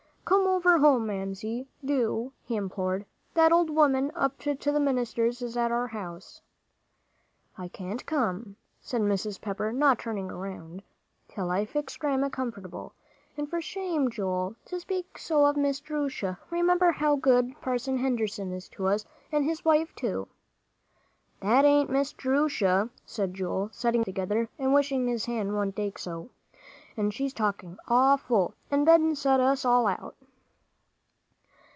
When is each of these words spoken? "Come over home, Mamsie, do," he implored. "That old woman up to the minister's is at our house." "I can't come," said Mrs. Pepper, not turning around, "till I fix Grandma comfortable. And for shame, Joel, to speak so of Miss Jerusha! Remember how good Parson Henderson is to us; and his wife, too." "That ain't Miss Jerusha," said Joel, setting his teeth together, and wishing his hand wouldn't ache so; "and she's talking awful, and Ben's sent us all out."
"Come 0.23 0.47
over 0.47 0.77
home, 0.77 1.07
Mamsie, 1.07 1.67
do," 1.83 2.31
he 2.45 2.55
implored. 2.55 3.05
"That 3.33 3.51
old 3.51 3.69
woman 3.69 4.13
up 4.15 4.37
to 4.39 4.53
the 4.53 4.79
minister's 4.79 5.41
is 5.41 5.57
at 5.57 5.71
our 5.73 5.87
house." 5.87 6.41
"I 7.57 7.67
can't 7.67 8.05
come," 8.05 8.55
said 8.79 9.01
Mrs. 9.01 9.41
Pepper, 9.41 9.73
not 9.73 9.99
turning 9.99 10.31
around, 10.31 10.83
"till 11.27 11.49
I 11.49 11.65
fix 11.65 11.97
Grandma 11.97 12.29
comfortable. 12.29 12.93
And 13.35 13.49
for 13.49 13.59
shame, 13.59 14.09
Joel, 14.09 14.55
to 14.65 14.79
speak 14.79 15.17
so 15.17 15.43
of 15.45 15.57
Miss 15.57 15.81
Jerusha! 15.81 16.39
Remember 16.49 16.91
how 16.91 17.17
good 17.17 17.59
Parson 17.59 17.97
Henderson 17.97 18.53
is 18.53 18.69
to 18.69 18.87
us; 18.87 19.03
and 19.33 19.43
his 19.43 19.65
wife, 19.65 19.93
too." 19.95 20.29
"That 21.41 21.65
ain't 21.65 21.89
Miss 21.89 22.13
Jerusha," 22.13 22.89
said 23.05 23.33
Joel, 23.33 23.69
setting 23.73 24.01
his 24.01 24.05
teeth 24.05 24.13
together, 24.15 24.49
and 24.57 24.73
wishing 24.73 25.07
his 25.07 25.25
hand 25.25 25.53
wouldn't 25.57 25.77
ache 25.77 25.97
so; 25.99 26.29
"and 26.97 27.13
she's 27.13 27.33
talking 27.33 27.77
awful, 27.87 28.53
and 28.69 28.85
Ben's 28.85 29.21
sent 29.21 29.41
us 29.41 29.63
all 29.63 29.87
out." 29.87 30.13